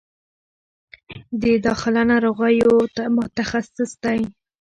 [1.41, 2.73] د داخله ناروغیو
[3.15, 4.19] متخصص دی